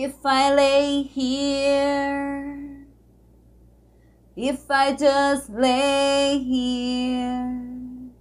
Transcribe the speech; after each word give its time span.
If 0.00 0.24
I 0.24 0.54
lay 0.54 1.02
here, 1.02 2.86
if 4.36 4.70
I 4.70 4.94
just 4.94 5.50
lay 5.50 6.38
here, 6.38 8.12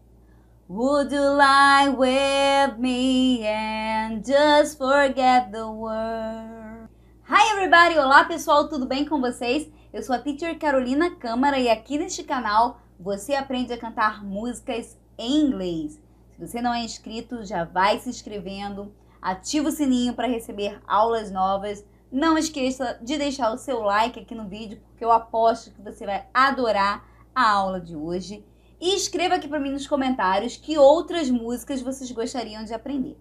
would 0.67 1.11
you 1.11 1.21
lie 1.21 1.89
with 1.89 2.79
me 2.79 3.45
and 3.45 4.25
just 4.25 4.79
forget 4.79 5.51
the 5.51 5.69
world? 5.69 6.89
Hi 7.29 7.51
everybody! 7.53 7.99
Olá 7.99 8.23
pessoal, 8.23 8.67
tudo 8.67 8.87
bem 8.87 9.05
com 9.05 9.21
vocês? 9.21 9.69
Eu 9.93 10.01
sou 10.01 10.15
a 10.15 10.19
Teacher 10.19 10.57
Carolina 10.57 11.11
Câmara 11.11 11.59
e 11.59 11.69
aqui 11.69 11.99
neste 11.99 12.23
canal 12.23 12.81
você 12.99 13.35
aprende 13.35 13.71
a 13.71 13.77
cantar 13.77 14.25
músicas 14.25 14.97
em 15.15 15.45
inglês. 15.45 16.01
Se 16.31 16.39
você 16.39 16.59
não 16.59 16.73
é 16.73 16.83
inscrito, 16.83 17.45
já 17.45 17.65
vai 17.65 17.99
se 17.99 18.09
inscrevendo 18.09 18.91
ativa 19.21 19.69
o 19.69 19.71
sininho 19.71 20.13
para 20.13 20.27
receber 20.27 20.81
aulas 20.87 21.31
novas. 21.31 21.85
Não 22.11 22.37
esqueça 22.37 22.97
de 23.01 23.17
deixar 23.17 23.51
o 23.53 23.57
seu 23.57 23.81
like 23.81 24.19
aqui 24.19 24.33
no 24.33 24.47
vídeo, 24.47 24.81
porque 24.89 25.03
eu 25.03 25.11
aposto 25.11 25.71
que 25.71 25.81
você 25.81 26.05
vai 26.05 26.27
adorar 26.33 27.05
a 27.35 27.51
aula 27.51 27.79
de 27.79 27.95
hoje. 27.95 28.45
E 28.79 28.95
escreva 28.95 29.35
aqui 29.35 29.47
para 29.47 29.59
mim 29.59 29.71
nos 29.71 29.87
comentários 29.87 30.55
que 30.55 30.77
outras 30.77 31.29
músicas 31.29 31.81
vocês 31.81 32.11
gostariam 32.11 32.63
de 32.63 32.73
aprender. 32.73 33.17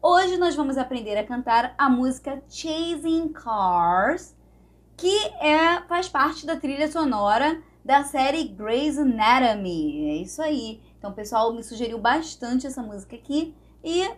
Hoje 0.00 0.36
nós 0.36 0.56
vamos 0.56 0.76
aprender 0.76 1.16
a 1.16 1.24
cantar 1.24 1.74
a 1.78 1.88
música 1.88 2.42
Chasing 2.48 3.28
Cars, 3.28 4.36
que 4.96 5.16
é, 5.40 5.80
faz 5.82 6.08
parte 6.08 6.44
da 6.44 6.56
trilha 6.56 6.90
sonora 6.90 7.62
da 7.84 8.04
série 8.04 8.44
Grey's 8.48 8.98
Anatomy. 8.98 10.10
É 10.10 10.16
isso 10.16 10.42
aí. 10.42 10.80
Então 10.98 11.12
pessoal 11.12 11.52
me 11.52 11.62
sugeriu 11.62 11.98
bastante 11.98 12.66
essa 12.66 12.82
música 12.82 13.16
aqui 13.16 13.54
e 13.82 14.08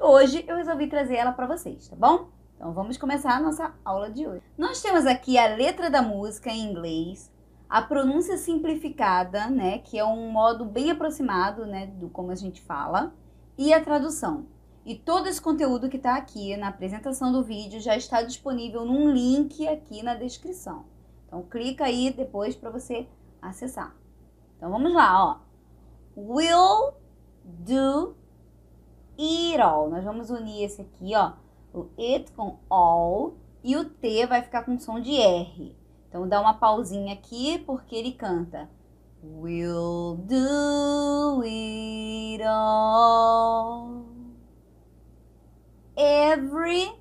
hoje 0.00 0.44
eu 0.48 0.56
resolvi 0.56 0.86
trazer 0.88 1.16
ela 1.16 1.32
para 1.32 1.46
vocês, 1.46 1.88
tá 1.88 1.96
bom? 1.96 2.28
Então 2.56 2.72
vamos 2.72 2.96
começar 2.96 3.36
a 3.36 3.40
nossa 3.40 3.72
aula 3.84 4.10
de 4.10 4.26
hoje. 4.26 4.42
Nós 4.56 4.82
temos 4.82 5.06
aqui 5.06 5.38
a 5.38 5.46
letra 5.54 5.90
da 5.90 6.02
música 6.02 6.50
em 6.50 6.70
inglês, 6.70 7.30
a 7.68 7.80
pronúncia 7.80 8.36
simplificada, 8.36 9.46
né, 9.46 9.78
que 9.78 9.98
é 9.98 10.04
um 10.04 10.30
modo 10.30 10.64
bem 10.64 10.90
aproximado, 10.90 11.64
né, 11.64 11.86
do 11.86 12.08
como 12.08 12.30
a 12.30 12.34
gente 12.34 12.60
fala, 12.60 13.14
e 13.56 13.72
a 13.72 13.82
tradução. 13.82 14.46
E 14.84 14.94
todo 14.94 15.28
esse 15.28 15.40
conteúdo 15.40 15.88
que 15.88 15.96
está 15.96 16.16
aqui 16.16 16.56
na 16.56 16.68
apresentação 16.68 17.30
do 17.30 17.44
vídeo 17.44 17.80
já 17.80 17.96
está 17.96 18.22
disponível 18.22 18.84
num 18.84 19.10
link 19.10 19.66
aqui 19.68 20.02
na 20.02 20.14
descrição. 20.14 20.84
Então 21.26 21.42
clica 21.42 21.84
aí 21.84 22.12
depois 22.12 22.56
para 22.56 22.70
você 22.70 23.06
acessar. 23.40 23.94
Então 24.56 24.70
vamos 24.70 24.92
lá, 24.92 25.24
ó. 25.24 25.36
Will 26.16 26.92
do 27.44 28.14
it 29.20 29.60
all. 29.60 29.90
Nós 29.90 30.04
vamos 30.04 30.30
unir 30.30 30.64
esse 30.64 30.82
aqui, 30.82 31.14
ó, 31.14 31.32
o 31.72 31.88
it 31.98 32.32
com 32.32 32.58
all 32.68 33.34
e 33.62 33.76
o 33.76 33.84
T 33.84 34.26
vai 34.26 34.42
ficar 34.42 34.64
com 34.64 34.78
som 34.78 35.00
de 35.00 35.16
R. 35.16 35.76
Então 36.08 36.28
dá 36.28 36.40
uma 36.40 36.54
pausinha 36.54 37.12
aqui 37.12 37.58
porque 37.58 37.94
ele 37.94 38.12
canta 38.12 38.68
We'll 39.22 40.16
do 40.16 41.42
it 41.44 42.42
all. 42.42 44.06
Everything. 45.94 46.96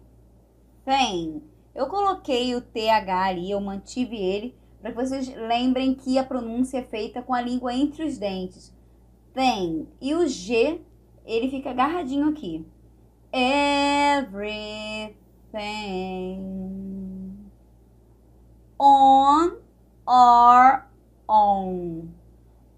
Eu 1.73 1.87
coloquei 1.87 2.53
o 2.55 2.61
TH 2.61 3.23
ali, 3.23 3.51
eu 3.51 3.61
mantive 3.61 4.17
ele 4.17 4.59
para 4.81 4.91
que 4.91 4.97
vocês 4.97 5.33
lembrem 5.33 5.93
que 5.93 6.17
a 6.17 6.23
pronúncia 6.23 6.79
é 6.79 6.83
feita 6.83 7.21
com 7.21 7.33
a 7.33 7.41
língua 7.41 7.73
entre 7.73 8.03
os 8.03 8.17
dentes. 8.17 8.73
Tem. 9.33 9.87
E 10.01 10.13
o 10.13 10.27
G 10.27 10.81
ele 11.29 11.49
fica 11.49 11.69
agarradinho 11.69 12.27
aqui. 12.27 12.65
Everything 13.31 14.49
on 18.79 19.57
our 20.07 20.87
own. 21.27 22.15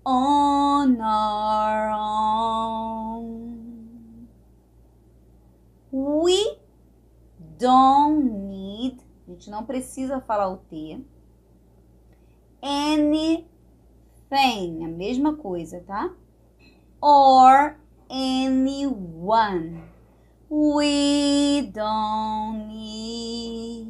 On 0.05 0.99
our 0.99 1.91
own. 3.13 3.61
We 5.91 6.57
don't 7.57 8.49
need. 8.49 8.97
A 9.27 9.31
gente 9.31 9.49
não 9.49 9.63
precisa 9.63 10.19
falar 10.19 10.49
o 10.49 10.57
T. 10.57 10.99
Anything. 12.61 13.45
A 14.83 14.89
mesma 14.89 15.35
coisa, 15.35 15.81
tá? 15.87 16.13
Or 16.99 17.80
anyone. 18.11 19.83
We 20.49 21.71
don't 21.73 22.67
need 22.67 23.87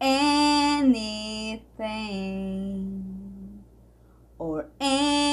anything 0.00 1.30
or 4.36 4.66
anyone. 4.80 5.30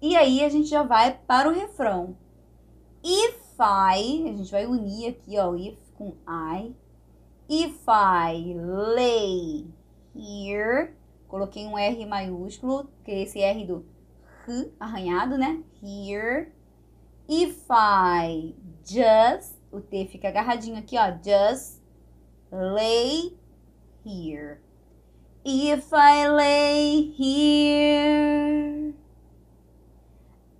E 0.00 0.16
aí 0.16 0.44
a 0.44 0.48
gente 0.48 0.68
já 0.68 0.84
vai 0.84 1.18
para 1.26 1.48
o 1.48 1.52
refrão. 1.52 2.16
If 3.02 3.40
I, 3.58 4.28
a 4.28 4.36
gente 4.36 4.50
vai 4.52 4.66
unir 4.66 5.08
aqui, 5.08 5.36
ó, 5.36 5.54
if 5.56 5.78
com 5.94 6.14
I. 6.28 6.74
If 7.48 7.82
I 7.88 8.54
lay 8.56 9.66
here 10.14 10.94
Coloquei 11.30 11.64
um 11.64 11.78
R 11.78 12.06
maiúsculo, 12.06 12.90
que 13.04 13.12
é 13.12 13.22
esse 13.22 13.40
R 13.40 13.64
do 13.64 13.86
R 14.48 14.72
arranhado, 14.80 15.38
né? 15.38 15.62
Here. 15.80 16.48
If 17.28 17.64
I 17.70 18.56
just, 18.84 19.56
o 19.70 19.80
T 19.80 20.06
fica 20.06 20.26
agarradinho 20.26 20.76
aqui, 20.76 20.96
ó. 20.98 21.12
Just 21.22 21.80
lay 22.50 23.38
here. 24.04 24.58
If 25.44 25.92
I 25.92 26.28
lay 26.28 27.14
here. 27.16 28.92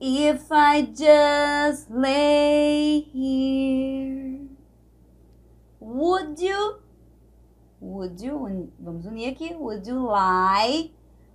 If 0.01 0.53
I 0.53 0.83
just 0.83 1.91
lay 1.91 3.09
here. 3.13 4.47
Would 5.81 6.41
you 6.41 6.77
Would 7.81 8.23
you, 8.23 8.71
vamos 8.79 9.07
unir 9.07 9.33
aqui, 9.33 9.55
would 9.55 9.89
you 9.89 10.07
lie 10.07 10.93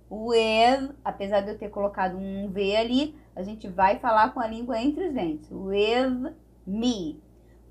with, 0.08 0.94
apesar 1.04 1.40
de 1.40 1.50
eu 1.50 1.58
ter 1.58 1.68
colocado 1.70 2.16
um 2.16 2.48
V 2.50 2.76
ali, 2.76 3.16
a 3.34 3.42
gente 3.42 3.68
vai 3.68 3.98
falar 3.98 4.32
com 4.32 4.40
a 4.40 4.46
língua 4.46 4.80
entre 4.80 5.08
os 5.08 5.12
dentes. 5.14 5.48
With 5.50 6.32
me. 6.66 7.20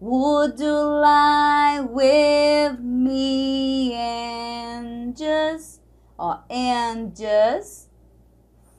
Would 0.02 0.62
you 0.62 1.00
lie 1.02 1.81
with 1.81 2.81
me 2.81 3.94
and 3.96 5.13
just, 5.16 5.81
ó, 6.18 6.44
and 6.50 7.13
just 7.16 7.90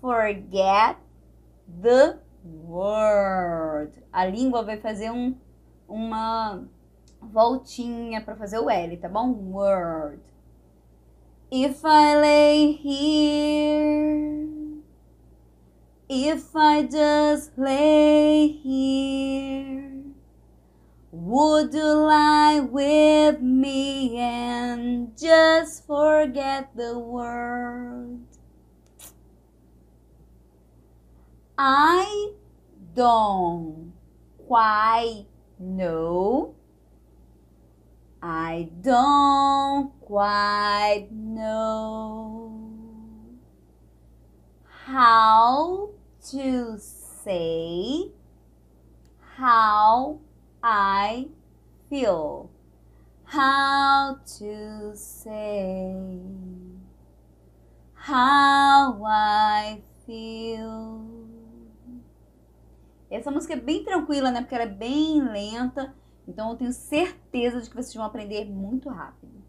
forget 0.01 0.99
the 1.67 2.19
word. 2.45 3.93
A 4.13 4.27
língua 4.27 4.63
vai 4.63 4.77
fazer 4.77 5.11
um, 5.11 5.35
uma 5.89 6.69
voltinha 7.33 8.21
para 8.21 8.37
fazer 8.37 8.59
o 8.59 8.71
L, 8.71 8.97
tá 8.97 9.09
bom? 9.09 9.33
Word. 9.33 10.21
If 11.51 11.85
I 11.85 12.17
lay 12.17 12.73
here, 12.73 14.47
if 16.09 16.57
I 16.57 16.83
just 16.83 17.57
lay 17.57 18.49
here, 18.49 20.03
would 21.13 21.73
you 21.73 21.95
lie 21.95 22.61
with 22.61 23.41
me 23.41 24.19
and 24.19 25.17
just 25.17 25.87
forget 25.87 26.71
the 26.75 26.99
world? 26.99 28.21
I 31.57 32.33
don't 32.95 33.93
quite 34.47 35.27
know 35.59 36.55
I 38.29 38.71
don't 38.83 39.93
quite 40.01 41.07
know 41.13 42.59
how 44.87 45.91
to 46.31 46.77
say 46.77 48.11
how 49.37 50.19
I 50.61 51.29
feel. 51.89 52.51
How 53.27 54.19
to 54.39 54.97
say 54.97 56.19
how 57.95 59.05
I 59.05 59.83
feel. 60.05 61.05
Essa 63.09 63.31
música 63.31 63.53
é 63.53 63.57
bem 63.57 63.85
tranquila, 63.85 64.33
né? 64.33 64.41
Porque 64.41 64.57
ela 64.57 64.65
é 64.65 64.67
bem 64.67 65.23
lenta. 65.23 65.95
Então 66.27 66.51
eu 66.51 66.57
tenho 66.57 66.73
certeza 66.73 67.61
de 67.61 67.71
que 67.71 67.77
vocês 67.77 67.95
vão 67.95 68.05
aprender 68.05 68.45
muito 68.45 68.89
rápido. 68.89 69.43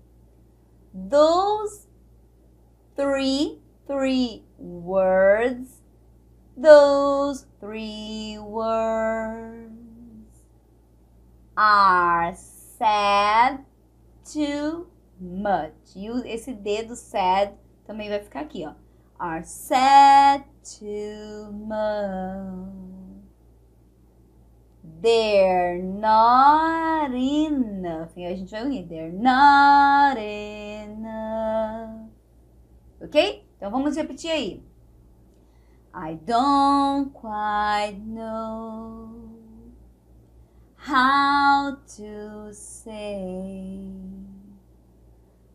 Those 1.09 1.87
three, 2.95 3.61
three 3.85 4.45
words. 4.59 5.81
Those 6.55 7.45
three 7.59 8.37
words. 8.39 9.87
are 11.57 12.35
sad 12.35 13.65
too 14.23 14.87
much. 15.19 15.95
E 15.95 16.07
esse 16.29 16.53
dedo 16.53 16.95
sad 16.95 17.53
também 17.85 18.09
vai 18.09 18.19
ficar 18.19 18.41
aqui, 18.41 18.65
ó. 18.65 18.73
Are 19.19 19.43
sad 19.43 20.45
too 20.61 21.51
much. 21.51 22.96
They're 25.01 25.81
not 25.81 27.13
enough. 27.13 28.11
E 28.17 28.25
a 28.25 28.35
gente 28.35 28.51
vai 28.51 28.63
unir. 28.63 28.87
They're 28.87 29.11
not 29.11 30.17
enough. 30.19 32.09
Ok? 33.01 33.45
Então 33.57 33.69
vamos 33.71 33.95
repetir 33.95 34.31
aí. 34.31 34.63
I 35.93 36.15
don't 36.25 37.11
quite 37.11 37.99
know 38.05 39.09
how 40.75 41.77
to 41.97 42.53
say 42.53 43.91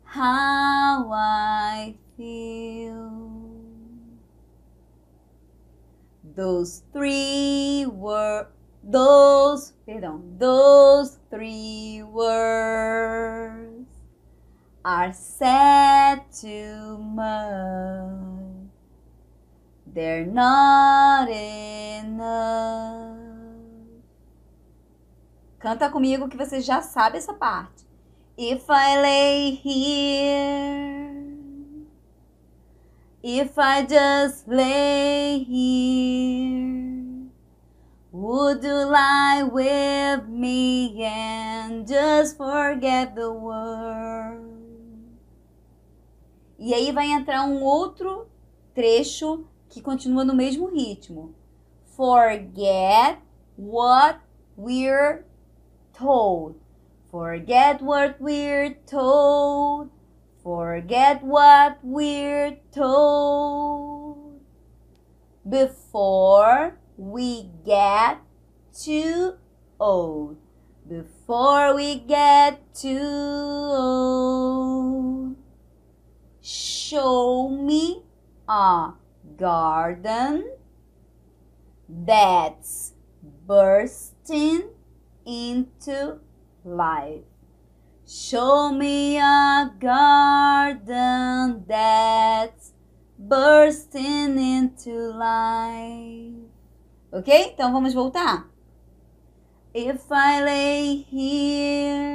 how 0.05 1.11
I 1.12 1.96
feel. 2.17 3.23
Those 6.34 6.82
three 6.93 7.87
were 7.87 8.49
those 8.82 9.73
perdão, 9.87 10.23
those 10.38 11.19
three 11.31 12.02
words 12.02 13.87
are 14.84 15.12
said 15.12 16.23
too 16.32 16.99
much. 16.99 18.43
They're 19.87 20.26
not 20.26 21.29
enough. 21.31 23.19
Canta 25.61 25.88
comigo 25.90 26.29
que 26.29 26.37
você 26.37 26.61
já 26.61 26.82
sabe 26.82 27.19
essa 27.19 27.34
parte. 27.34 27.87
If 28.37 28.69
I 28.69 29.00
lay 29.00 29.50
here, 29.62 31.12
if 33.23 33.56
I 33.58 33.87
just 33.87 34.49
lay 34.49 35.44
here, 35.44 36.92
would 38.23 38.63
you 38.63 38.85
lie 38.87 39.43
with 39.43 40.29
me 40.29 41.03
and 41.03 41.85
just 41.85 42.37
forget 42.37 43.17
the 43.17 43.33
world? 43.33 44.47
E 46.57 46.73
aí 46.73 46.93
vai 46.93 47.11
entrar 47.11 47.43
um 47.43 47.65
outro 47.65 48.29
trecho 48.73 49.45
que 49.69 49.83
continua 49.83 50.25
no 50.25 50.35
mesmo 50.35 50.69
ritmo. 50.69 51.35
Forget 51.97 53.19
what 53.59 54.21
we're 54.57 55.25
told. 55.93 56.55
Forget 57.11 57.83
what 57.83 58.21
we're 58.21 58.77
told. 58.87 59.91
Forget 60.45 61.25
what 61.25 61.79
we're 61.83 62.57
told. 62.71 64.41
Before 65.45 66.79
we 66.97 67.50
get 67.65 68.19
too 68.73 69.35
old. 69.81 70.37
Before 70.89 71.75
we 71.75 71.97
get 71.97 72.75
too 72.75 72.99
old. 73.79 75.37
Show 76.41 77.49
me 77.49 78.03
a 78.49 78.93
garden 79.37 80.50
that's 81.89 82.94
bursting 83.47 84.71
into 85.25 86.19
life. 86.65 87.25
Show 88.06 88.73
me 88.73 89.19
a 89.19 89.73
garden 89.81 91.65
that's 91.67 92.73
bursting 93.19 94.39
into 94.39 95.12
life. 95.12 96.52
Ok? 97.12 97.29
Então 97.53 97.70
vamos 97.70 97.93
voltar. 97.93 98.49
If 99.75 100.11
I 100.11 100.43
lay 100.43 101.06
here, 101.11 102.09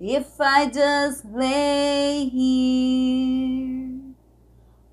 if 0.00 0.40
I 0.40 0.66
just 0.66 1.24
lay 1.32 2.28
here, 2.28 4.14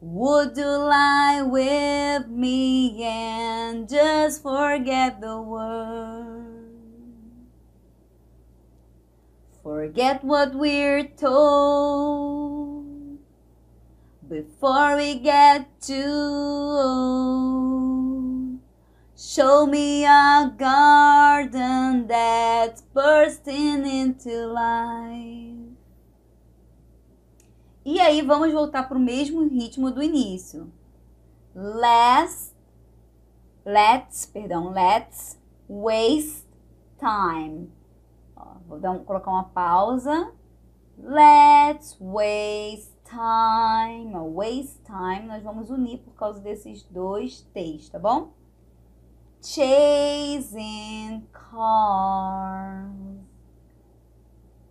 would 0.02 0.56
you 0.56 0.68
lie 0.68 1.42
with 1.42 2.28
me 2.30 3.04
and 3.04 3.90
just 3.90 4.44
forget 4.44 5.20
the 5.20 5.42
world? 5.42 6.46
Forget 9.64 10.24
what 10.24 10.54
we're 10.54 11.06
told 11.18 12.86
before 14.30 14.96
we 14.98 15.16
get 15.16 15.82
too 15.82 16.04
old. 16.04 16.95
Show 19.28 19.66
me 19.66 20.06
a 20.06 20.54
garden 20.56 22.06
that's 22.06 22.84
bursting 22.94 23.84
into 23.84 24.30
life. 24.30 25.74
E 27.84 28.00
aí 28.00 28.22
vamos 28.22 28.54
voltar 28.54 28.88
para 28.88 28.96
o 28.96 29.02
mesmo 29.02 29.48
ritmo 29.48 29.90
do 29.90 30.04
início. 30.04 30.72
Let's, 31.56 32.54
let's, 33.66 34.28
perdão, 34.28 34.72
let's 34.72 35.40
waste 35.68 36.46
time. 37.00 37.72
Ó, 38.36 38.58
vou 38.68 38.80
dar 38.80 38.92
um, 38.92 39.04
colocar 39.04 39.32
uma 39.32 39.46
pausa. 39.46 40.32
Let's 41.00 41.98
waste 42.00 42.94
time. 43.04 44.14
Waste 44.36 44.84
time, 44.86 45.26
nós 45.26 45.42
vamos 45.42 45.72
unir 45.72 45.98
por 45.98 46.14
causa 46.14 46.40
desses 46.40 46.84
dois 46.84 47.42
T's, 47.52 47.90
tá 47.90 47.98
bom? 47.98 48.45
Chasing 49.46 51.28
cars 51.32 52.90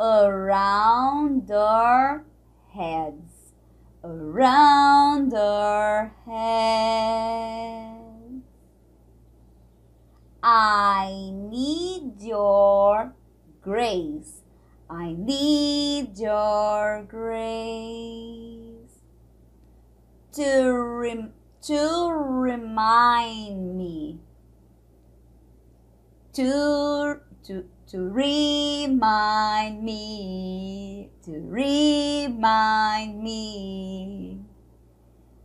around 0.00 1.48
our 1.52 2.24
heads, 2.72 3.52
around 4.02 5.32
our 5.32 6.12
heads. 6.26 7.94
I 10.42 11.30
need 11.32 12.20
your 12.20 13.14
grace. 13.62 14.42
I 14.90 15.14
need 15.16 16.18
your 16.18 17.06
grace 17.08 18.74
to 20.32 20.72
rem- 20.72 21.32
to 21.62 22.10
remind 22.12 23.78
me 23.78 24.18
to 26.34 27.20
to 27.44 27.64
to 27.86 27.98
remind 28.10 29.82
me 29.82 31.10
to 31.22 31.30
remind 31.40 33.22
me 33.22 34.40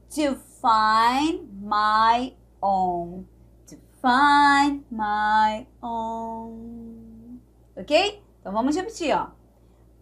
to 0.10 0.36
find 0.62 1.62
my 1.63 2.34
own 2.62 3.27
to 3.67 3.77
find 4.01 4.84
my 4.89 5.67
own 5.81 7.39
ok? 7.77 8.22
Então 8.39 8.51
vamos 8.51 8.75
repetir, 8.75 9.15
ó. 9.15 9.31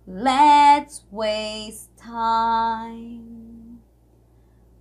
Let's 0.08 1.06
waste 1.12 1.92
time 1.98 3.80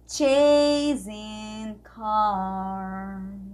chasing 0.08 1.80
cars 1.82 3.45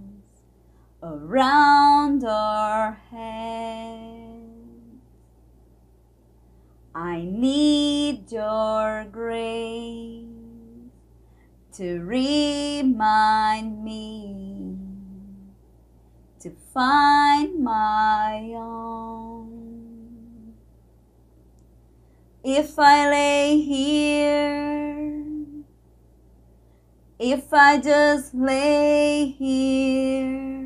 around 1.03 2.23
our 2.23 2.93
heads. 3.11 4.23
I 6.95 7.27
need 7.29 8.31
your 8.31 9.05
grace 9.11 10.23
to 11.73 11.99
remind 11.99 13.83
me 13.83 14.77
to 16.39 16.51
find 16.73 17.61
my 17.63 18.53
own. 18.55 20.53
If 22.45 22.79
I 22.79 23.09
lay 23.09 23.59
here, 23.59 25.25
if 27.19 27.53
I 27.53 27.79
just 27.79 28.33
lay 28.35 29.35
here, 29.37 30.62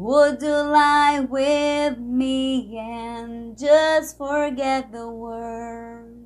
would 0.00 0.40
you 0.40 0.48
lie 0.48 1.20
with 1.20 1.98
me 1.98 2.78
and 2.78 3.58
just 3.58 4.16
forget 4.16 4.90
the 4.92 5.06
world? 5.06 6.16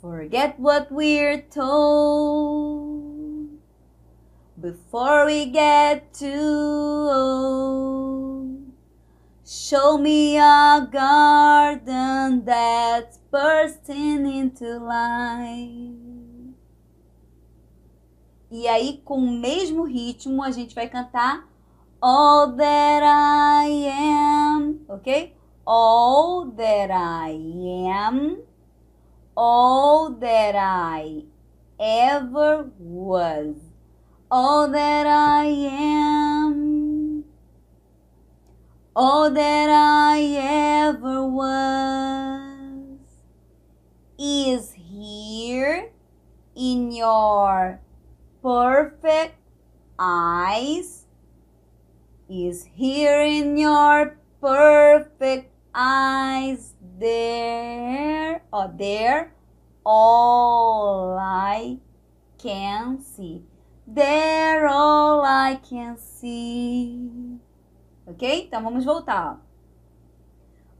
Forget 0.00 0.60
what 0.60 0.92
we're 0.92 1.42
told 1.42 3.02
before 4.60 5.26
we 5.26 5.46
get 5.46 6.14
too 6.14 7.08
old. 7.10 8.62
Show 9.44 9.98
me 9.98 10.38
a 10.38 10.88
garden 10.88 12.44
that's 12.44 13.18
bursting 13.32 14.24
into 14.24 14.78
life. 14.78 16.11
E 18.52 18.68
aí, 18.68 19.00
com 19.02 19.16
o 19.16 19.32
mesmo 19.32 19.84
ritmo, 19.84 20.42
a 20.42 20.50
gente 20.50 20.74
vai 20.74 20.86
cantar 20.86 21.48
All 22.02 22.54
that 22.54 23.02
I 23.02 23.88
am, 23.88 24.80
ok? 24.88 25.34
All 25.64 26.50
that 26.50 26.90
I 26.92 27.30
am, 27.88 28.42
all 29.34 30.10
that 30.20 30.54
I 30.54 31.24
ever 31.78 32.70
was, 32.78 33.56
all 34.30 34.68
that 34.68 35.06
I 35.06 35.46
am, 35.46 37.24
all 38.94 39.30
that 39.30 39.70
I 39.70 40.88
ever 40.88 41.24
was 41.24 42.98
is 44.18 44.72
here 44.72 45.90
in 46.54 46.92
your 46.92 47.80
perfect 48.42 49.36
eyes 49.98 51.06
is 52.28 52.64
here 52.74 53.22
in 53.22 53.56
your 53.56 54.18
perfect 54.40 55.50
eyes. 55.74 56.74
There 56.98 58.42
or 58.52 58.64
oh, 58.66 58.74
there 58.76 59.32
all 59.84 61.18
I 61.18 61.78
can 62.38 63.00
see. 63.00 63.42
There 63.86 64.68
all 64.68 65.22
I 65.24 65.56
can 65.56 65.96
see. 65.96 67.40
Ok? 68.06 68.46
Então 68.46 68.62
vamos 68.62 68.84
voltar 68.84 69.40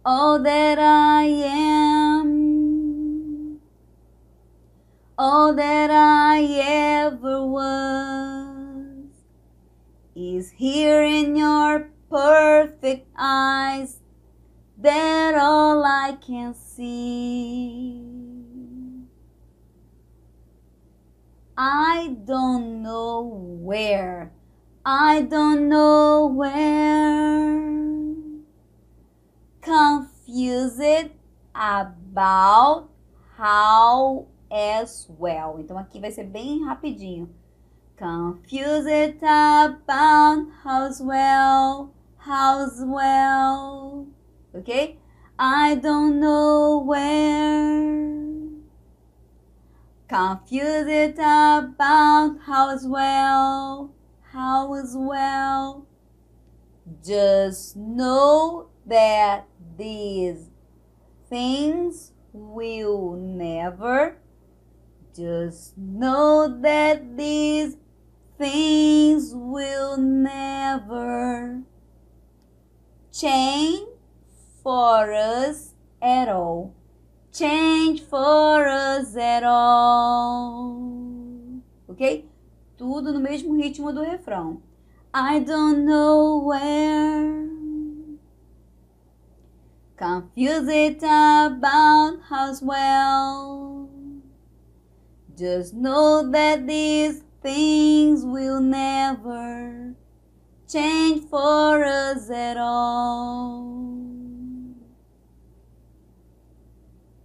all 0.05 0.43
that 0.43 0.79
I 0.79 1.27
am 1.45 1.92
see. 16.77 18.03
I 21.57 22.17
don't 22.25 22.83
know 22.83 23.23
where. 23.61 24.33
I 24.85 25.23
don't 25.23 25.69
know 25.69 26.27
where. 26.27 27.63
Confused 29.61 31.11
about 31.55 32.89
how 33.37 34.27
as 34.51 35.07
well. 35.19 35.59
Então 35.61 35.79
aqui 35.79 36.01
vai 36.01 36.11
ser 36.11 36.25
bem 36.25 36.65
rapidinho. 36.65 37.29
Confused 37.97 39.23
about 39.23 40.49
how's 40.65 41.01
well, 41.01 41.95
how's 42.17 42.83
well. 42.85 44.09
Okay? 44.55 45.02
I 45.45 45.75
don't 45.75 46.21
know 46.21 46.85
where. 46.87 48.23
Confused 50.07 51.19
about 51.19 52.37
how's 52.47 52.87
well, 52.87 53.93
how's 54.31 54.95
well. 54.97 55.85
Just 57.05 57.77
know 57.77 58.69
that 58.87 59.49
these 59.77 60.49
things 61.29 62.13
will 62.33 63.17
never 63.17 64.19
just 65.13 65.77
know 65.77 66.57
that 66.63 67.17
these 67.17 67.77
things 68.39 69.33
will 69.35 69.97
never 69.97 71.63
change 73.13 73.92
for 74.63 75.13
us 75.13 75.75
at 76.01 76.29
all. 76.29 76.75
Change 77.33 78.03
for 78.03 78.67
us 78.69 79.17
at 79.17 79.43
all. 79.45 80.83
Ok? 81.89 82.27
Tudo 82.77 83.13
no 83.13 83.21
mesmo 83.21 83.55
ritmo 83.55 83.93
do 83.93 84.03
refrão. 84.03 84.61
I 85.15 85.41
don't 85.41 85.85
know 85.85 86.43
where. 86.45 87.49
Confused 89.97 91.05
about 91.05 92.19
how's 92.29 92.61
well. 92.61 93.89
Just 95.37 95.75
know 95.75 96.29
that 96.31 96.67
these 96.67 97.23
things 97.41 98.25
will 98.25 98.61
never 98.61 99.95
change 100.69 101.25
for 101.29 101.85
us 101.85 102.31
at 102.31 102.57
all. 102.57 104.02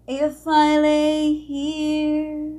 If 0.10 0.48
I 0.48 0.80
lay 0.80 1.34
here, 1.34 2.54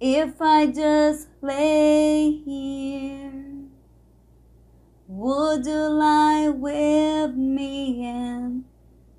if 0.00 0.42
I 0.42 0.66
just 0.66 1.28
lay 1.40 2.42
here, 2.44 3.30
would 5.06 5.66
you 5.66 5.88
lie 5.88 6.48
with 6.48 7.36
me 7.36 8.04
and 8.06 8.64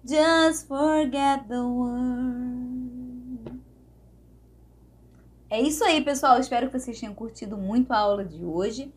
just 0.06 0.68
forget 0.68 1.48
the 1.48 1.64
world? 1.66 3.62
É 5.50 5.62
isso 5.62 5.82
aí, 5.86 6.04
pessoal. 6.04 6.42
Espero 6.42 6.70
que 6.70 6.78
vocês 6.78 7.00
tenham 7.00 7.16
curtido 7.16 7.56
muito 7.56 7.94
a 7.94 8.00
aula 8.00 8.26
de 8.26 8.44
hoje. 8.44 8.94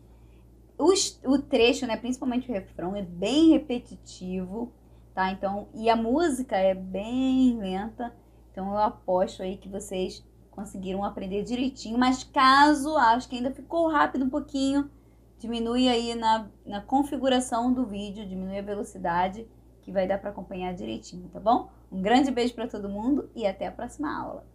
Os, 0.77 1.17
o 1.23 1.39
trecho, 1.39 1.87
né, 1.87 1.95
principalmente 1.95 2.51
o 2.51 2.53
refrão, 2.53 2.93
é 2.93 3.03
bem 3.03 3.51
repetitivo, 3.51 4.69
tá? 5.17 5.31
Então, 5.31 5.67
e 5.73 5.89
a 5.89 5.95
música 5.95 6.55
é 6.55 6.75
bem 6.75 7.57
lenta. 7.57 8.13
Então, 8.51 8.69
eu 8.69 8.77
aposto 8.77 9.41
aí 9.41 9.57
que 9.57 9.67
vocês 9.67 10.23
conseguiram 10.51 11.03
aprender 11.03 11.41
direitinho. 11.41 11.97
Mas 11.97 12.23
caso 12.23 12.95
acho 12.95 13.27
que 13.27 13.35
ainda 13.35 13.49
ficou 13.49 13.89
rápido 13.89 14.25
um 14.25 14.29
pouquinho, 14.29 14.91
diminui 15.39 15.89
aí 15.89 16.13
na, 16.13 16.47
na 16.63 16.81
configuração 16.81 17.73
do 17.73 17.83
vídeo, 17.83 18.27
diminui 18.27 18.59
a 18.59 18.61
velocidade, 18.61 19.47
que 19.81 19.91
vai 19.91 20.07
dar 20.07 20.19
para 20.19 20.29
acompanhar 20.29 20.75
direitinho, 20.75 21.27
tá 21.29 21.39
bom? 21.39 21.67
Um 21.91 21.99
grande 21.99 22.29
beijo 22.29 22.53
para 22.53 22.67
todo 22.67 22.87
mundo 22.87 23.27
e 23.35 23.47
até 23.47 23.65
a 23.65 23.71
próxima 23.71 24.15
aula. 24.15 24.45